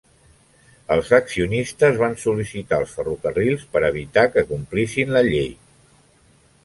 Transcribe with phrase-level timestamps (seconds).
[0.95, 5.51] Els accionistes van sol·licitar els ferrocarrils per a evitar que complissin la llei.